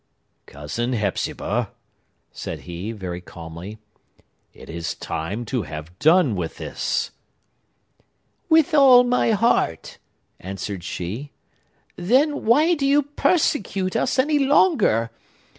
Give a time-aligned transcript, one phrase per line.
[0.47, 1.69] "Cousin Hepzibah,"
[2.31, 3.77] said he very calmly,
[4.51, 7.11] "it is time to have done with this."
[8.49, 9.99] "With all my heart!"
[10.39, 11.33] answered she.
[11.97, 15.11] "Then, why do you persecute us any longer?